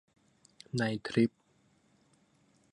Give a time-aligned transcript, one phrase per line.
[0.77, 1.31] ในทริป